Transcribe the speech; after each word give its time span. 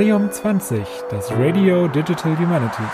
Radium 0.00 0.32
20, 0.32 0.80
das 1.10 1.30
Radio 1.32 1.86
Digital 1.86 2.34
Humanities. 2.38 2.86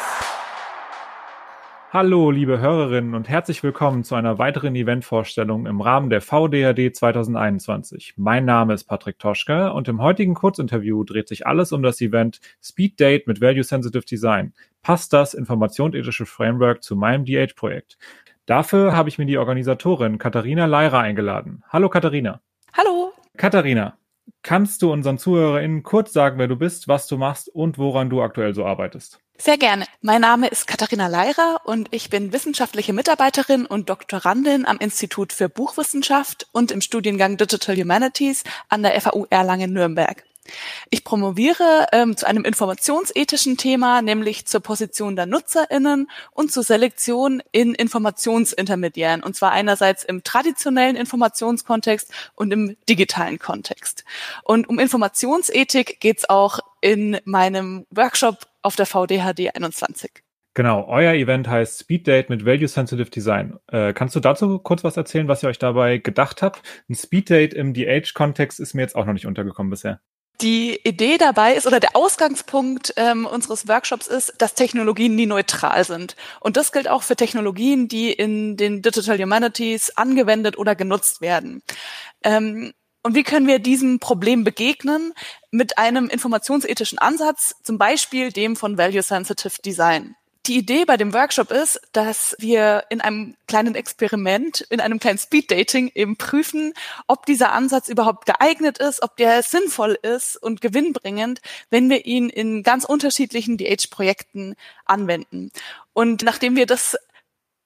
Hallo, 1.92 2.32
liebe 2.32 2.58
Hörerinnen 2.58 3.14
und 3.14 3.28
herzlich 3.28 3.62
willkommen 3.62 4.02
zu 4.02 4.16
einer 4.16 4.40
weiteren 4.40 4.74
Eventvorstellung 4.74 5.66
im 5.66 5.80
Rahmen 5.80 6.10
der 6.10 6.20
VDAD 6.20 6.96
2021. 6.96 8.14
Mein 8.16 8.44
Name 8.44 8.74
ist 8.74 8.88
Patrick 8.88 9.20
Toschke 9.20 9.72
und 9.72 9.86
im 9.86 10.02
heutigen 10.02 10.34
Kurzinterview 10.34 11.04
dreht 11.04 11.28
sich 11.28 11.46
alles 11.46 11.70
um 11.70 11.84
das 11.84 12.00
Event 12.00 12.40
Speed 12.60 12.98
Date 12.98 13.28
mit 13.28 13.40
Value 13.40 13.62
Sensitive 13.62 14.04
Design. 14.04 14.52
Passt 14.82 15.12
das 15.12 15.32
informationsethische 15.32 16.26
Framework 16.26 16.82
zu 16.82 16.96
meinem 16.96 17.24
DH-Projekt? 17.24 17.98
Dafür 18.46 18.96
habe 18.96 19.10
ich 19.10 19.18
mir 19.18 19.26
die 19.26 19.38
Organisatorin 19.38 20.18
Katharina 20.18 20.66
Leira 20.66 21.02
eingeladen. 21.02 21.62
Hallo 21.68 21.88
Katharina. 21.88 22.40
Hallo. 22.76 23.12
Katharina, 23.36 23.96
kannst 24.42 24.82
du 24.82 24.92
unseren 24.92 25.18
ZuhörerInnen 25.18 25.82
kurz 25.82 26.12
sagen, 26.12 26.38
wer 26.38 26.48
du 26.48 26.56
bist, 26.56 26.88
was 26.88 27.06
du 27.06 27.16
machst 27.16 27.48
und 27.48 27.78
woran 27.78 28.10
du 28.10 28.22
aktuell 28.22 28.54
so 28.54 28.64
arbeitest? 28.64 29.20
Sehr 29.38 29.58
gerne. 29.58 29.84
Mein 30.00 30.22
Name 30.22 30.48
ist 30.48 30.66
Katharina 30.66 31.08
Leira 31.08 31.56
und 31.64 31.88
ich 31.90 32.08
bin 32.08 32.32
wissenschaftliche 32.32 32.94
Mitarbeiterin 32.94 33.66
und 33.66 33.90
Doktorandin 33.90 34.64
am 34.64 34.78
Institut 34.78 35.32
für 35.32 35.50
Buchwissenschaft 35.50 36.48
und 36.52 36.70
im 36.70 36.80
Studiengang 36.80 37.36
Digital 37.36 37.76
Humanities 37.76 38.44
an 38.68 38.82
der 38.82 38.98
FAU 39.00 39.26
Erlangen-Nürnberg. 39.28 40.24
Ich 40.90 41.04
promoviere 41.04 41.86
ähm, 41.92 42.16
zu 42.16 42.26
einem 42.26 42.44
informationsethischen 42.44 43.56
Thema, 43.56 44.02
nämlich 44.02 44.46
zur 44.46 44.60
Position 44.60 45.16
der 45.16 45.26
NutzerInnen 45.26 46.10
und 46.32 46.52
zur 46.52 46.62
Selektion 46.62 47.42
in 47.52 47.74
Informationsintermediären. 47.74 49.22
Und 49.22 49.36
zwar 49.36 49.52
einerseits 49.52 50.04
im 50.04 50.22
traditionellen 50.24 50.96
Informationskontext 50.96 52.10
und 52.34 52.52
im 52.52 52.76
digitalen 52.88 53.38
Kontext. 53.38 54.04
Und 54.42 54.68
um 54.68 54.78
Informationsethik 54.78 56.00
geht 56.00 56.18
es 56.18 56.28
auch 56.28 56.60
in 56.80 57.18
meinem 57.24 57.86
Workshop 57.90 58.46
auf 58.62 58.76
der 58.76 58.86
VDHD 58.86 59.54
21. 59.54 60.10
Genau, 60.56 60.86
euer 60.88 61.12
Event 61.12 61.48
heißt 61.48 61.80
Speed 61.80 62.06
Date 62.06 62.30
mit 62.30 62.46
Value 62.46 62.66
Sensitive 62.66 63.10
Design. 63.10 63.58
Äh, 63.66 63.92
kannst 63.92 64.16
du 64.16 64.20
dazu 64.20 64.58
kurz 64.58 64.84
was 64.84 64.96
erzählen, 64.96 65.28
was 65.28 65.42
ihr 65.42 65.50
euch 65.50 65.58
dabei 65.58 65.98
gedacht 65.98 66.40
habt? 66.40 66.62
Ein 66.88 66.94
Speed 66.94 67.28
Date 67.28 67.52
im 67.52 67.74
DH-Kontext 67.74 68.58
ist 68.58 68.72
mir 68.72 68.80
jetzt 68.80 68.96
auch 68.96 69.04
noch 69.04 69.12
nicht 69.12 69.26
untergekommen 69.26 69.68
bisher. 69.68 70.00
Die 70.40 70.78
Idee 70.84 71.16
dabei 71.16 71.54
ist 71.54 71.66
oder 71.66 71.80
der 71.80 71.96
Ausgangspunkt 71.96 72.92
ähm, 72.96 73.24
unseres 73.24 73.68
Workshops 73.68 74.06
ist, 74.06 74.34
dass 74.38 74.54
Technologien 74.54 75.14
nie 75.14 75.26
neutral 75.26 75.82
sind. 75.84 76.14
Und 76.40 76.56
das 76.56 76.72
gilt 76.72 76.88
auch 76.88 77.02
für 77.02 77.16
Technologien, 77.16 77.88
die 77.88 78.12
in 78.12 78.56
den 78.56 78.82
Digital 78.82 79.18
Humanities 79.18 79.96
angewendet 79.96 80.58
oder 80.58 80.74
genutzt 80.74 81.22
werden. 81.22 81.62
Ähm, 82.22 82.74
und 83.02 83.14
wie 83.14 83.22
können 83.22 83.46
wir 83.46 83.60
diesem 83.60 83.98
Problem 84.00 84.42
begegnen? 84.44 85.14
Mit 85.52 85.78
einem 85.78 86.08
informationsethischen 86.08 86.98
Ansatz, 86.98 87.54
zum 87.62 87.78
Beispiel 87.78 88.32
dem 88.32 88.56
von 88.56 88.76
Value 88.76 89.02
Sensitive 89.02 89.62
Design. 89.64 90.16
Die 90.46 90.56
Idee 90.56 90.84
bei 90.84 90.96
dem 90.96 91.12
Workshop 91.12 91.50
ist, 91.50 91.80
dass 91.92 92.36
wir 92.38 92.84
in 92.88 93.00
einem 93.00 93.34
kleinen 93.48 93.74
Experiment, 93.74 94.60
in 94.70 94.80
einem 94.80 95.00
kleinen 95.00 95.18
Speed-Dating 95.18 95.90
eben 95.94 96.16
prüfen, 96.16 96.72
ob 97.08 97.26
dieser 97.26 97.52
Ansatz 97.52 97.88
überhaupt 97.88 98.26
geeignet 98.26 98.78
ist, 98.78 99.02
ob 99.02 99.16
der 99.16 99.42
sinnvoll 99.42 99.98
ist 100.02 100.36
und 100.36 100.60
gewinnbringend, 100.60 101.40
wenn 101.70 101.90
wir 101.90 102.06
ihn 102.06 102.28
in 102.28 102.62
ganz 102.62 102.84
unterschiedlichen 102.84 103.58
DH-Projekten 103.58 104.54
anwenden. 104.84 105.50
Und 105.92 106.22
nachdem 106.22 106.54
wir 106.54 106.66
das 106.66 106.96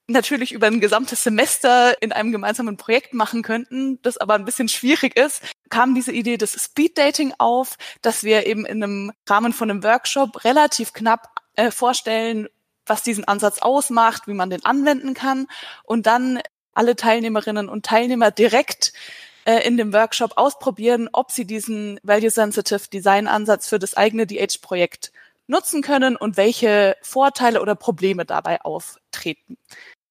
natürlich 0.06 0.52
über 0.52 0.66
ein 0.66 0.80
gesamtes 0.80 1.22
Semester 1.22 2.00
in 2.02 2.12
einem 2.12 2.32
gemeinsamen 2.32 2.78
Projekt 2.78 3.12
machen 3.12 3.42
könnten, 3.42 4.00
das 4.00 4.16
aber 4.16 4.34
ein 4.34 4.46
bisschen 4.46 4.68
schwierig 4.68 5.16
ist, 5.16 5.42
kam 5.68 5.94
diese 5.94 6.12
Idee 6.12 6.38
des 6.38 6.52
Speed 6.52 6.96
Dating 6.96 7.34
auf, 7.36 7.76
dass 8.00 8.24
wir 8.24 8.46
eben 8.46 8.64
in 8.64 8.82
einem 8.82 9.12
Rahmen 9.28 9.52
von 9.52 9.70
einem 9.70 9.84
Workshop 9.84 10.44
relativ 10.44 10.94
knapp 10.94 11.28
äh, 11.56 11.70
vorstellen, 11.70 12.48
was 12.90 13.02
diesen 13.02 13.24
Ansatz 13.24 13.60
ausmacht, 13.60 14.26
wie 14.26 14.34
man 14.34 14.50
den 14.50 14.64
anwenden 14.66 15.14
kann 15.14 15.46
und 15.84 16.06
dann 16.06 16.40
alle 16.74 16.96
Teilnehmerinnen 16.96 17.68
und 17.68 17.86
Teilnehmer 17.86 18.30
direkt 18.30 18.92
äh, 19.44 19.66
in 19.66 19.76
dem 19.76 19.92
Workshop 19.92 20.32
ausprobieren, 20.36 21.08
ob 21.12 21.30
sie 21.30 21.46
diesen 21.46 21.98
Value 22.02 22.30
Sensitive 22.30 22.88
Design 22.92 23.26
Ansatz 23.26 23.68
für 23.68 23.78
das 23.78 23.96
eigene 23.96 24.26
DH-Projekt 24.26 25.12
nutzen 25.46 25.82
können 25.82 26.16
und 26.16 26.36
welche 26.36 26.96
Vorteile 27.02 27.60
oder 27.62 27.74
Probleme 27.74 28.24
dabei 28.24 28.60
auftreten. 28.60 29.56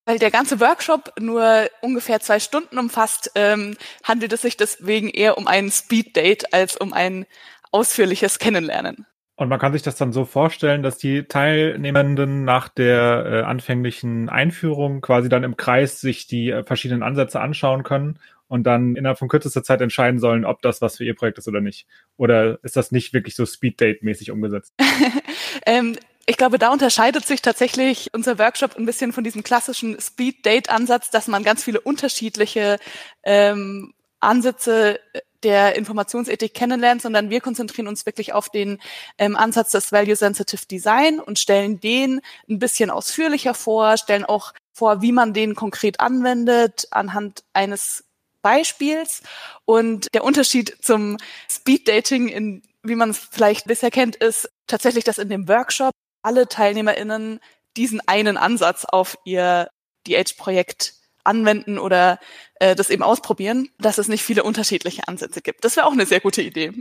Weil 0.05 0.19
der 0.19 0.31
ganze 0.31 0.59
Workshop 0.59 1.13
nur 1.19 1.69
ungefähr 1.81 2.19
zwei 2.19 2.39
Stunden 2.39 2.79
umfasst, 2.79 3.31
ähm, 3.35 3.77
handelt 4.03 4.33
es 4.33 4.41
sich 4.41 4.57
deswegen 4.57 5.09
eher 5.09 5.37
um 5.37 5.47
ein 5.47 5.71
Speed 5.71 6.15
Date 6.15 6.53
als 6.53 6.75
um 6.75 6.93
ein 6.93 7.25
ausführliches 7.71 8.39
Kennenlernen. 8.39 9.05
Und 9.39 9.47
man 9.47 9.57
kann 9.57 9.71
sich 9.71 9.83
das 9.83 9.95
dann 9.95 10.11
so 10.11 10.25
vorstellen, 10.25 10.83
dass 10.83 10.97
die 10.97 11.23
Teilnehmenden 11.23 12.43
nach 12.43 12.67
der 12.67 13.25
äh, 13.25 13.41
anfänglichen 13.43 14.27
Einführung 14.27 14.99
quasi 14.99 15.29
dann 15.29 15.45
im 15.45 15.55
Kreis 15.55 16.01
sich 16.01 16.27
die 16.27 16.49
äh, 16.49 16.65
verschiedenen 16.65 17.03
Ansätze 17.03 17.39
anschauen 17.39 17.83
können 17.83 18.19
und 18.49 18.63
dann 18.63 18.97
innerhalb 18.97 19.17
von 19.17 19.29
kürzester 19.29 19.63
Zeit 19.63 19.79
entscheiden 19.79 20.19
sollen, 20.19 20.43
ob 20.43 20.61
das 20.61 20.81
was 20.81 20.97
für 20.97 21.05
ihr 21.05 21.15
Projekt 21.15 21.37
ist 21.37 21.47
oder 21.47 21.61
nicht. 21.61 21.87
Oder 22.17 22.59
ist 22.63 22.75
das 22.75 22.91
nicht 22.91 23.13
wirklich 23.13 23.33
so 23.33 23.45
Speed-Date-mäßig 23.45 24.29
umgesetzt? 24.31 24.73
ähm, 25.65 25.95
ich 26.25 26.35
glaube, 26.35 26.59
da 26.59 26.73
unterscheidet 26.73 27.25
sich 27.25 27.41
tatsächlich 27.41 28.09
unser 28.11 28.39
Workshop 28.39 28.75
ein 28.75 28.85
bisschen 28.85 29.13
von 29.13 29.23
diesem 29.23 29.43
klassischen 29.43 29.97
Speed-Date-Ansatz, 30.01 31.11
dass 31.11 31.29
man 31.29 31.45
ganz 31.45 31.63
viele 31.63 31.79
unterschiedliche 31.79 32.77
ähm, 33.23 33.93
Ansätze 34.19 34.99
äh, 35.13 35.21
der 35.43 35.75
Informationsethik 35.75 36.53
kennenlernt, 36.53 37.01
sondern 37.01 37.29
wir 37.29 37.41
konzentrieren 37.41 37.87
uns 37.87 38.05
wirklich 38.05 38.33
auf 38.33 38.49
den 38.49 38.79
ähm, 39.17 39.35
Ansatz 39.35 39.71
des 39.71 39.91
Value 39.91 40.15
Sensitive 40.15 40.65
Design 40.65 41.19
und 41.19 41.39
stellen 41.39 41.79
den 41.79 42.21
ein 42.49 42.59
bisschen 42.59 42.89
ausführlicher 42.89 43.53
vor, 43.53 43.97
stellen 43.97 44.25
auch 44.25 44.53
vor, 44.73 45.01
wie 45.01 45.11
man 45.11 45.33
den 45.33 45.55
konkret 45.55 45.99
anwendet 45.99 46.87
anhand 46.91 47.43
eines 47.53 48.05
Beispiels. 48.41 49.21
Und 49.65 50.07
der 50.13 50.23
Unterschied 50.23 50.77
zum 50.81 51.17
Speed 51.49 51.87
Dating, 51.87 52.27
in, 52.27 52.63
wie 52.83 52.95
man 52.95 53.11
es 53.11 53.19
vielleicht 53.31 53.67
bisher 53.67 53.91
kennt, 53.91 54.15
ist 54.15 54.49
tatsächlich, 54.67 55.03
dass 55.03 55.17
in 55.17 55.29
dem 55.29 55.47
Workshop 55.47 55.91
alle 56.21 56.47
TeilnehmerInnen 56.47 57.39
diesen 57.77 58.01
einen 58.07 58.37
Ansatz 58.37 58.85
auf 58.85 59.17
ihr 59.23 59.69
DH-Projekt 60.07 60.98
anwenden 61.29 61.77
oder 61.77 62.19
äh, 62.55 62.75
das 62.75 62.89
eben 62.89 63.03
ausprobieren, 63.03 63.69
dass 63.79 63.97
es 63.97 64.07
nicht 64.09 64.23
viele 64.23 64.43
unterschiedliche 64.43 65.07
Ansätze 65.07 65.41
gibt. 65.41 65.63
Das 65.63 65.77
wäre 65.77 65.85
auch 65.85 65.93
eine 65.93 66.05
sehr 66.05 66.19
gute 66.19 66.41
Idee. 66.41 66.73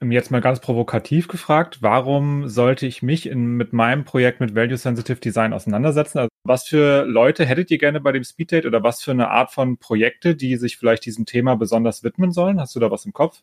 Ähm, 0.00 0.12
jetzt 0.12 0.30
mal 0.30 0.40
ganz 0.40 0.60
provokativ 0.60 1.28
gefragt, 1.28 1.78
warum 1.80 2.48
sollte 2.48 2.86
ich 2.86 3.02
mich 3.02 3.26
in, 3.26 3.46
mit 3.56 3.72
meinem 3.72 4.04
Projekt 4.04 4.40
mit 4.40 4.54
Value 4.54 4.76
Sensitive 4.76 5.20
Design 5.20 5.52
auseinandersetzen? 5.52 6.18
Also 6.18 6.28
was 6.44 6.68
für 6.68 7.04
Leute 7.04 7.44
hättet 7.44 7.70
ihr 7.70 7.78
gerne 7.78 8.00
bei 8.00 8.12
dem 8.12 8.24
Speed 8.24 8.52
Date 8.52 8.66
oder 8.66 8.82
was 8.82 9.02
für 9.02 9.12
eine 9.12 9.28
Art 9.30 9.52
von 9.52 9.78
Projekte, 9.78 10.36
die 10.36 10.56
sich 10.56 10.76
vielleicht 10.76 11.06
diesem 11.06 11.26
Thema 11.26 11.56
besonders 11.56 12.04
widmen 12.04 12.32
sollen? 12.32 12.60
Hast 12.60 12.74
du 12.76 12.80
da 12.80 12.90
was 12.90 13.06
im 13.06 13.12
Kopf? 13.12 13.42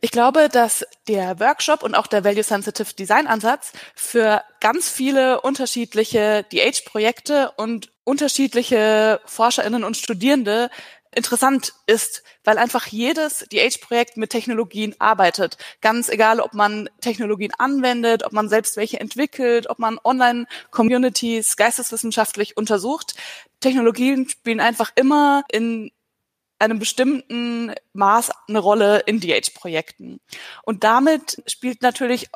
Ich 0.00 0.10
glaube, 0.10 0.48
dass 0.48 0.84
der 1.08 1.40
Workshop 1.40 1.82
und 1.82 1.94
auch 1.94 2.06
der 2.06 2.24
Value 2.24 2.42
Sensitive 2.42 2.94
Design 2.94 3.26
Ansatz 3.26 3.72
für 3.94 4.42
ganz 4.60 4.88
viele 4.88 5.40
unterschiedliche 5.40 6.44
DH-Projekte 6.52 7.52
und 7.56 7.90
unterschiedliche 8.04 9.20
ForscherInnen 9.26 9.84
und 9.84 9.96
Studierende 9.96 10.70
interessant 11.16 11.72
ist, 11.86 12.22
weil 12.44 12.58
einfach 12.58 12.86
jedes 12.86 13.46
DH-Projekt 13.50 14.16
mit 14.16 14.30
Technologien 14.30 14.94
arbeitet. 14.98 15.56
Ganz 15.80 16.08
egal, 16.08 16.40
ob 16.40 16.52
man 16.52 16.90
Technologien 17.00 17.52
anwendet, 17.58 18.22
ob 18.24 18.32
man 18.32 18.48
selbst 18.48 18.76
welche 18.76 19.00
entwickelt, 19.00 19.68
ob 19.68 19.78
man 19.78 19.98
Online-Communities 20.04 21.56
geisteswissenschaftlich 21.56 22.56
untersucht. 22.56 23.14
Technologien 23.60 24.28
spielen 24.28 24.60
einfach 24.60 24.92
immer 24.94 25.42
in 25.50 25.90
einem 26.58 26.78
bestimmten 26.78 27.74
Maß 27.92 28.30
eine 28.48 28.58
Rolle 28.58 29.00
in 29.00 29.20
DH-Projekten. 29.20 30.20
Und 30.62 30.84
damit 30.84 31.42
spielt 31.46 31.82
natürlich 31.82 32.28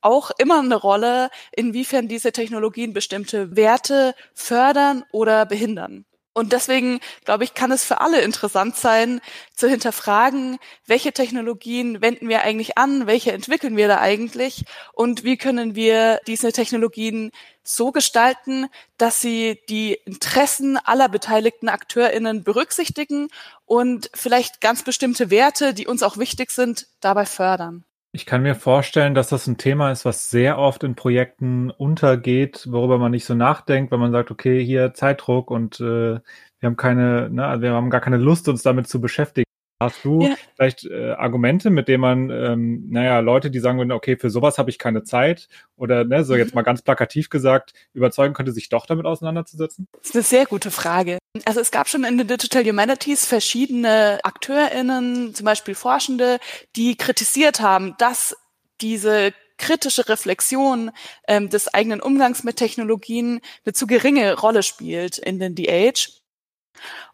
auch 0.00 0.30
immer 0.38 0.60
eine 0.60 0.76
Rolle, 0.76 1.30
inwiefern 1.52 2.08
diese 2.08 2.32
Technologien 2.32 2.92
bestimmte 2.92 3.56
Werte 3.56 4.14
fördern 4.34 5.04
oder 5.12 5.46
behindern. 5.46 6.04
Und 6.36 6.52
deswegen, 6.52 6.98
glaube 7.24 7.44
ich, 7.44 7.54
kann 7.54 7.70
es 7.70 7.84
für 7.84 8.00
alle 8.00 8.20
interessant 8.20 8.74
sein, 8.74 9.20
zu 9.54 9.68
hinterfragen, 9.68 10.58
welche 10.84 11.12
Technologien 11.12 12.02
wenden 12.02 12.28
wir 12.28 12.42
eigentlich 12.42 12.76
an, 12.76 13.06
welche 13.06 13.32
entwickeln 13.32 13.76
wir 13.76 13.86
da 13.86 14.00
eigentlich 14.00 14.64
und 14.92 15.22
wie 15.22 15.36
können 15.36 15.76
wir 15.76 16.20
diese 16.26 16.50
Technologien 16.52 17.30
so 17.64 17.92
gestalten, 17.92 18.66
dass 18.98 19.20
sie 19.20 19.60
die 19.68 19.94
Interessen 20.04 20.76
aller 20.76 21.08
beteiligten 21.08 21.68
AkteurInnen 21.68 22.44
berücksichtigen 22.44 23.28
und 23.64 24.10
vielleicht 24.14 24.60
ganz 24.60 24.82
bestimmte 24.82 25.30
Werte, 25.30 25.74
die 25.74 25.86
uns 25.86 26.02
auch 26.02 26.18
wichtig 26.18 26.50
sind, 26.50 26.86
dabei 27.00 27.26
fördern. 27.26 27.84
Ich 28.12 28.26
kann 28.26 28.42
mir 28.42 28.54
vorstellen, 28.54 29.14
dass 29.14 29.30
das 29.30 29.48
ein 29.48 29.58
Thema 29.58 29.90
ist, 29.90 30.04
was 30.04 30.30
sehr 30.30 30.56
oft 30.56 30.84
in 30.84 30.94
Projekten 30.94 31.70
untergeht, 31.70 32.68
worüber 32.70 32.96
man 32.98 33.10
nicht 33.10 33.24
so 33.24 33.34
nachdenkt, 33.34 33.90
weil 33.90 33.98
man 33.98 34.12
sagt, 34.12 34.30
okay, 34.30 34.64
hier 34.64 34.94
Zeitdruck 34.94 35.50
und 35.50 35.80
äh, 35.80 36.20
wir 36.20 36.22
haben 36.62 36.76
keine, 36.76 37.28
ne, 37.28 37.56
wir 37.60 37.72
haben 37.72 37.90
gar 37.90 38.00
keine 38.00 38.18
Lust, 38.18 38.48
uns 38.48 38.62
damit 38.62 38.86
zu 38.86 39.00
beschäftigen. 39.00 39.44
Hast 39.84 40.04
du 40.04 40.22
ja. 40.22 40.34
vielleicht 40.54 40.84
äh, 40.86 41.12
Argumente, 41.12 41.70
mit 41.70 41.88
denen 41.88 42.00
man, 42.00 42.30
ähm, 42.30 42.86
naja, 42.90 43.20
Leute, 43.20 43.50
die 43.50 43.58
sagen 43.58 43.78
würden, 43.78 43.92
okay, 43.92 44.16
für 44.16 44.30
sowas 44.30 44.58
habe 44.58 44.70
ich 44.70 44.78
keine 44.78 45.02
Zeit 45.02 45.48
oder 45.76 46.04
ne, 46.04 46.24
so 46.24 46.34
jetzt 46.34 46.52
mhm. 46.52 46.56
mal 46.56 46.62
ganz 46.62 46.82
plakativ 46.82 47.30
gesagt, 47.30 47.72
überzeugen 47.92 48.34
könnte, 48.34 48.52
sich 48.52 48.68
doch 48.68 48.86
damit 48.86 49.06
auseinanderzusetzen? 49.06 49.86
Das 49.92 50.10
ist 50.10 50.14
eine 50.14 50.24
sehr 50.24 50.46
gute 50.46 50.70
Frage. 50.70 51.18
Also 51.44 51.60
es 51.60 51.70
gab 51.70 51.88
schon 51.88 52.04
in 52.04 52.18
den 52.18 52.28
Digital 52.28 52.64
Humanities 52.64 53.26
verschiedene 53.26 54.20
AkteurInnen, 54.22 55.34
zum 55.34 55.44
Beispiel 55.44 55.74
Forschende, 55.74 56.38
die 56.76 56.96
kritisiert 56.96 57.60
haben, 57.60 57.94
dass 57.98 58.36
diese 58.80 59.32
kritische 59.56 60.08
Reflexion 60.08 60.90
ähm, 61.28 61.48
des 61.48 61.72
eigenen 61.72 62.00
Umgangs 62.00 62.44
mit 62.44 62.56
Technologien 62.56 63.40
eine 63.64 63.72
zu 63.72 63.86
geringe 63.86 64.38
Rolle 64.38 64.62
spielt 64.62 65.18
in 65.18 65.38
den 65.38 65.54
DH. 65.54 66.22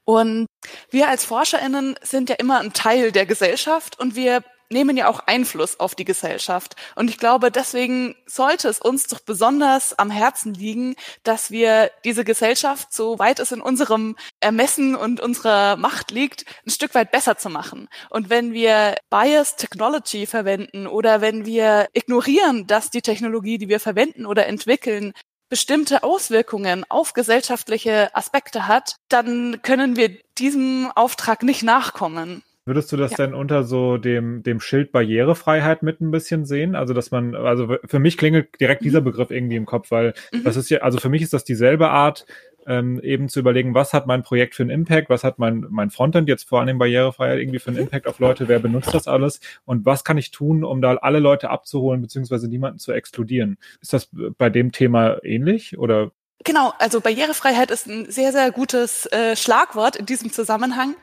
Und 0.04 0.46
wir 0.90 1.08
als 1.08 1.24
ForscherInnen 1.24 1.96
sind 2.02 2.28
ja 2.28 2.36
immer 2.36 2.60
ein 2.60 2.72
Teil 2.72 3.12
der 3.12 3.26
Gesellschaft 3.26 3.98
und 3.98 4.16
wir 4.16 4.42
nehmen 4.72 4.96
ja 4.96 5.08
auch 5.08 5.20
Einfluss 5.26 5.80
auf 5.80 5.94
die 5.94 6.04
Gesellschaft. 6.04 6.76
Und 6.94 7.10
ich 7.10 7.18
glaube, 7.18 7.50
deswegen 7.50 8.14
sollte 8.26 8.68
es 8.68 8.78
uns 8.80 9.08
doch 9.08 9.20
besonders 9.20 9.98
am 9.98 10.10
Herzen 10.10 10.54
liegen, 10.54 10.94
dass 11.24 11.50
wir 11.50 11.90
diese 12.04 12.24
Gesellschaft, 12.24 12.92
so 12.92 13.18
weit 13.18 13.40
es 13.40 13.50
in 13.50 13.60
unserem 13.60 14.16
Ermessen 14.38 14.94
und 14.94 15.20
unserer 15.20 15.76
Macht 15.76 16.12
liegt, 16.12 16.44
ein 16.64 16.70
Stück 16.70 16.94
weit 16.94 17.10
besser 17.10 17.36
zu 17.36 17.50
machen. 17.50 17.88
Und 18.10 18.30
wenn 18.30 18.52
wir 18.52 18.94
Biased 19.10 19.58
Technology 19.58 20.26
verwenden 20.26 20.86
oder 20.86 21.20
wenn 21.20 21.44
wir 21.44 21.88
ignorieren, 21.92 22.66
dass 22.68 22.90
die 22.90 23.02
Technologie, 23.02 23.58
die 23.58 23.68
wir 23.68 23.80
verwenden 23.80 24.24
oder 24.24 24.46
entwickeln, 24.46 25.12
bestimmte 25.50 26.02
Auswirkungen 26.02 26.84
auf 26.88 27.12
gesellschaftliche 27.12 28.14
Aspekte 28.14 28.66
hat, 28.66 28.96
dann 29.08 29.60
können 29.62 29.96
wir 29.96 30.10
diesem 30.38 30.90
Auftrag 30.94 31.42
nicht 31.42 31.62
nachkommen. 31.62 32.42
Würdest 32.66 32.92
du 32.92 32.96
das 32.96 33.12
ja. 33.12 33.16
denn 33.16 33.34
unter 33.34 33.64
so 33.64 33.96
dem, 33.96 34.42
dem 34.44 34.60
Schild 34.60 34.92
Barrierefreiheit 34.92 35.82
mit 35.82 36.00
ein 36.00 36.12
bisschen 36.12 36.44
sehen? 36.44 36.76
Also, 36.76 36.94
dass 36.94 37.10
man, 37.10 37.34
also 37.34 37.76
für 37.84 37.98
mich 37.98 38.16
klingelt 38.16 38.60
direkt 38.60 38.82
mhm. 38.82 38.84
dieser 38.84 39.00
Begriff 39.00 39.30
irgendwie 39.30 39.56
im 39.56 39.66
Kopf, 39.66 39.90
weil 39.90 40.14
mhm. 40.32 40.44
das 40.44 40.56
ist 40.56 40.70
ja, 40.70 40.78
also 40.78 40.98
für 40.98 41.08
mich 41.08 41.22
ist 41.22 41.32
das 41.32 41.42
dieselbe 41.42 41.88
Art, 41.88 42.26
ähm, 42.66 43.00
eben 43.02 43.28
zu 43.28 43.40
überlegen, 43.40 43.74
was 43.74 43.92
hat 43.92 44.06
mein 44.06 44.22
Projekt 44.22 44.54
für 44.54 44.62
einen 44.62 44.70
Impact, 44.70 45.10
was 45.10 45.24
hat 45.24 45.38
mein, 45.38 45.66
mein 45.70 45.90
Frontend 45.90 46.28
jetzt 46.28 46.48
vor 46.48 46.60
allem 46.60 46.78
Barrierefreiheit 46.78 47.38
irgendwie 47.38 47.58
für 47.58 47.68
einen 47.68 47.78
mhm. 47.78 47.84
Impact 47.84 48.06
auf 48.06 48.18
Leute, 48.18 48.48
wer 48.48 48.58
benutzt 48.58 48.94
das 48.94 49.08
alles 49.08 49.40
und 49.64 49.86
was 49.86 50.04
kann 50.04 50.18
ich 50.18 50.30
tun, 50.30 50.64
um 50.64 50.80
da 50.82 50.94
alle 50.96 51.18
Leute 51.18 51.50
abzuholen, 51.50 52.00
beziehungsweise 52.02 52.48
niemanden 52.48 52.78
zu 52.78 52.92
exkludieren? 52.92 53.58
Ist 53.80 53.92
das 53.92 54.08
bei 54.12 54.50
dem 54.50 54.72
Thema 54.72 55.22
ähnlich 55.24 55.78
oder? 55.78 56.12
Genau, 56.44 56.72
also 56.78 57.00
Barrierefreiheit 57.00 57.70
ist 57.70 57.86
ein 57.86 58.10
sehr, 58.10 58.32
sehr 58.32 58.50
gutes 58.50 59.06
äh, 59.06 59.36
Schlagwort 59.36 59.96
in 59.96 60.06
diesem 60.06 60.32
Zusammenhang. 60.32 60.94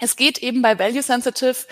Es 0.00 0.16
geht 0.16 0.42
eben 0.42 0.60
bei 0.62 0.78
Value 0.78 1.02
Sensitive 1.02 1.66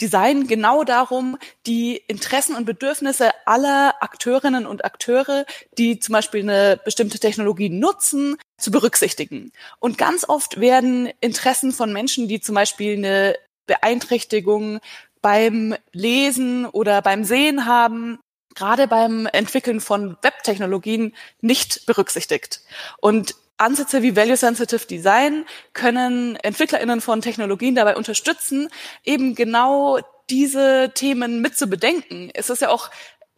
Design 0.00 0.46
genau 0.46 0.84
darum, 0.84 1.36
die 1.66 1.96
Interessen 2.08 2.56
und 2.56 2.64
Bedürfnisse 2.64 3.30
aller 3.46 3.94
Akteurinnen 4.00 4.66
und 4.66 4.84
Akteure, 4.84 5.44
die 5.78 5.98
zum 5.98 6.12
Beispiel 6.12 6.42
eine 6.42 6.80
bestimmte 6.84 7.18
Technologie 7.18 7.68
nutzen, 7.68 8.36
zu 8.58 8.70
berücksichtigen. 8.70 9.52
Und 9.78 9.98
ganz 9.98 10.28
oft 10.28 10.60
werden 10.60 11.10
Interessen 11.20 11.72
von 11.72 11.92
Menschen, 11.92 12.28
die 12.28 12.40
zum 12.40 12.54
Beispiel 12.54 12.96
eine 12.96 13.36
Beeinträchtigung 13.66 14.80
beim 15.22 15.74
Lesen 15.92 16.66
oder 16.66 17.02
beim 17.02 17.24
Sehen 17.24 17.66
haben, 17.66 18.18
gerade 18.54 18.88
beim 18.88 19.26
Entwickeln 19.26 19.80
von 19.80 20.16
Webtechnologien 20.22 21.14
nicht 21.40 21.86
berücksichtigt. 21.86 22.60
Und 22.98 23.34
Ansätze 23.60 24.02
wie 24.02 24.16
Value 24.16 24.36
Sensitive 24.36 24.86
Design 24.86 25.44
können 25.72 26.36
EntwicklerInnen 26.36 27.00
von 27.00 27.20
Technologien 27.20 27.74
dabei 27.74 27.96
unterstützen, 27.96 28.68
eben 29.04 29.34
genau 29.34 29.98
diese 30.30 30.92
Themen 30.94 31.40
mit 31.40 31.58
zu 31.58 31.66
bedenken. 31.66 32.30
Es 32.34 32.50
ist 32.50 32.62
ja 32.62 32.70
auch 32.70 32.90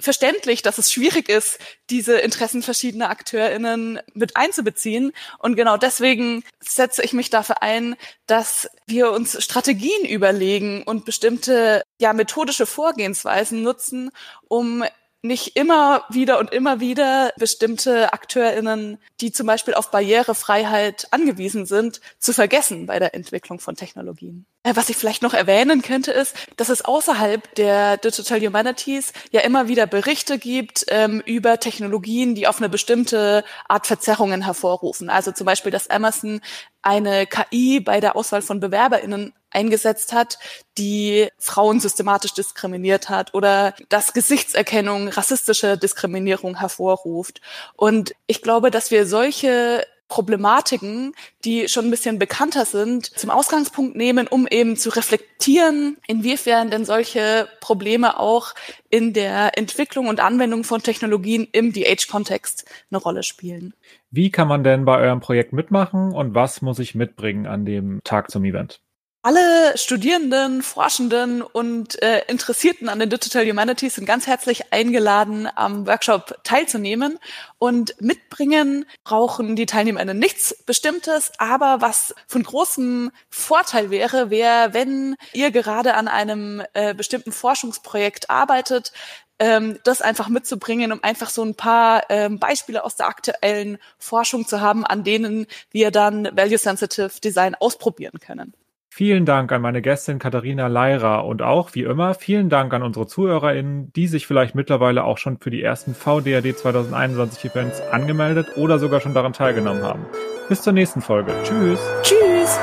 verständlich, 0.02 0.62
dass 0.62 0.78
es 0.78 0.92
schwierig 0.92 1.28
ist, 1.28 1.58
diese 1.90 2.18
Interessen 2.18 2.62
verschiedener 2.62 3.10
AkteurInnen 3.10 4.00
mit 4.14 4.36
einzubeziehen. 4.36 5.12
Und 5.38 5.54
genau 5.56 5.76
deswegen 5.76 6.42
setze 6.60 7.02
ich 7.02 7.12
mich 7.12 7.30
dafür 7.30 7.62
ein, 7.62 7.96
dass 8.26 8.68
wir 8.86 9.12
uns 9.12 9.42
Strategien 9.42 10.04
überlegen 10.04 10.82
und 10.82 11.04
bestimmte, 11.04 11.82
ja, 12.00 12.12
methodische 12.12 12.66
Vorgehensweisen 12.66 13.62
nutzen, 13.62 14.10
um 14.48 14.84
nicht 15.22 15.56
immer 15.56 16.04
wieder 16.10 16.38
und 16.40 16.52
immer 16.52 16.80
wieder 16.80 17.32
bestimmte 17.38 18.12
AkteurInnen, 18.12 18.98
die 19.20 19.30
zum 19.30 19.46
Beispiel 19.46 19.74
auf 19.74 19.92
Barrierefreiheit 19.92 21.06
angewiesen 21.12 21.64
sind, 21.64 22.00
zu 22.18 22.32
vergessen 22.32 22.86
bei 22.86 22.98
der 22.98 23.14
Entwicklung 23.14 23.60
von 23.60 23.76
Technologien. 23.76 24.46
Äh, 24.64 24.74
was 24.74 24.88
ich 24.88 24.96
vielleicht 24.96 25.22
noch 25.22 25.34
erwähnen 25.34 25.82
könnte, 25.82 26.10
ist, 26.10 26.36
dass 26.56 26.68
es 26.68 26.84
außerhalb 26.84 27.54
der 27.54 27.96
Digital 27.96 28.40
Humanities 28.40 29.12
ja 29.30 29.40
immer 29.40 29.68
wieder 29.68 29.86
Berichte 29.86 30.38
gibt 30.38 30.86
ähm, 30.88 31.22
über 31.24 31.60
Technologien, 31.60 32.34
die 32.34 32.48
auf 32.48 32.58
eine 32.58 32.68
bestimmte 32.68 33.44
Art 33.68 33.86
Verzerrungen 33.86 34.42
hervorrufen. 34.42 35.08
Also 35.08 35.30
zum 35.30 35.46
Beispiel, 35.46 35.72
dass 35.72 35.88
Amazon 35.88 36.40
eine 36.82 37.26
KI 37.26 37.80
bei 37.80 38.00
der 38.00 38.16
Auswahl 38.16 38.42
von 38.42 38.60
BewerberInnen 38.60 39.32
eingesetzt 39.50 40.12
hat, 40.12 40.38
die 40.78 41.28
Frauen 41.38 41.80
systematisch 41.80 42.34
diskriminiert 42.34 43.08
hat 43.08 43.34
oder 43.34 43.74
dass 43.88 44.12
Gesichtserkennung 44.12 45.08
rassistische 45.08 45.78
Diskriminierung 45.78 46.58
hervorruft. 46.58 47.40
Und 47.76 48.14
ich 48.26 48.42
glaube, 48.42 48.70
dass 48.70 48.90
wir 48.90 49.06
solche 49.06 49.86
Problematiken, 50.12 51.14
die 51.42 51.68
schon 51.68 51.86
ein 51.86 51.90
bisschen 51.90 52.18
bekannter 52.18 52.66
sind, 52.66 53.06
zum 53.06 53.30
Ausgangspunkt 53.30 53.96
nehmen, 53.96 54.26
um 54.26 54.46
eben 54.46 54.76
zu 54.76 54.90
reflektieren, 54.90 55.96
inwiefern 56.06 56.70
denn 56.70 56.84
solche 56.84 57.48
Probleme 57.60 58.20
auch 58.20 58.54
in 58.90 59.14
der 59.14 59.56
Entwicklung 59.56 60.08
und 60.08 60.20
Anwendung 60.20 60.64
von 60.64 60.82
Technologien 60.82 61.48
im 61.52 61.72
DH-Kontext 61.72 62.66
eine 62.90 62.98
Rolle 62.98 63.22
spielen. 63.22 63.72
Wie 64.10 64.30
kann 64.30 64.48
man 64.48 64.64
denn 64.64 64.84
bei 64.84 64.98
eurem 64.98 65.20
Projekt 65.20 65.54
mitmachen 65.54 66.12
und 66.12 66.34
was 66.34 66.60
muss 66.60 66.78
ich 66.78 66.94
mitbringen 66.94 67.46
an 67.46 67.64
dem 67.64 68.02
Tag 68.04 68.30
zum 68.30 68.44
Event? 68.44 68.81
Alle 69.24 69.78
Studierenden, 69.78 70.64
Forschenden 70.64 71.42
und 71.42 72.02
äh, 72.02 72.24
Interessierten 72.26 72.88
an 72.88 72.98
den 72.98 73.08
Digital 73.08 73.48
Humanities 73.48 73.94
sind 73.94 74.04
ganz 74.04 74.26
herzlich 74.26 74.72
eingeladen, 74.72 75.48
am 75.54 75.86
Workshop 75.86 76.40
teilzunehmen. 76.42 77.20
Und 77.60 77.94
mitbringen 78.00 78.84
brauchen 79.04 79.54
die 79.54 79.66
Teilnehmerinnen 79.66 80.18
nichts 80.18 80.64
Bestimmtes, 80.66 81.30
aber 81.38 81.80
was 81.80 82.16
von 82.26 82.42
großem 82.42 83.12
Vorteil 83.30 83.90
wäre, 83.90 84.30
wäre, 84.30 84.74
wenn 84.74 85.14
ihr 85.32 85.52
gerade 85.52 85.94
an 85.94 86.08
einem 86.08 86.60
äh, 86.74 86.92
bestimmten 86.92 87.30
Forschungsprojekt 87.30 88.28
arbeitet, 88.28 88.92
ähm, 89.38 89.78
das 89.84 90.02
einfach 90.02 90.30
mitzubringen, 90.30 90.90
um 90.90 91.04
einfach 91.04 91.30
so 91.30 91.44
ein 91.44 91.54
paar 91.54 92.10
ähm, 92.10 92.40
Beispiele 92.40 92.82
aus 92.82 92.96
der 92.96 93.06
aktuellen 93.06 93.78
Forschung 93.98 94.48
zu 94.48 94.60
haben, 94.60 94.84
an 94.84 95.04
denen 95.04 95.46
wir 95.70 95.92
dann 95.92 96.28
Value 96.36 96.58
Sensitive 96.58 97.20
Design 97.22 97.54
ausprobieren 97.54 98.18
können. 98.18 98.52
Vielen 98.94 99.24
Dank 99.24 99.50
an 99.52 99.62
meine 99.62 99.80
Gästin 99.80 100.18
Katharina 100.18 100.66
Leira 100.66 101.20
und 101.20 101.40
auch, 101.40 101.70
wie 101.72 101.84
immer, 101.84 102.12
vielen 102.12 102.50
Dank 102.50 102.74
an 102.74 102.82
unsere 102.82 103.06
ZuhörerInnen, 103.06 103.90
die 103.94 104.06
sich 104.06 104.26
vielleicht 104.26 104.54
mittlerweile 104.54 105.04
auch 105.04 105.16
schon 105.16 105.38
für 105.38 105.48
die 105.48 105.62
ersten 105.62 105.94
VDAD 105.94 106.54
2021 106.54 107.50
Events 107.50 107.80
angemeldet 107.80 108.48
oder 108.58 108.78
sogar 108.78 109.00
schon 109.00 109.14
daran 109.14 109.32
teilgenommen 109.32 109.82
haben. 109.82 110.04
Bis 110.50 110.60
zur 110.60 110.74
nächsten 110.74 111.00
Folge. 111.00 111.32
Tschüss. 111.42 111.80
Tschüss. 112.02 112.58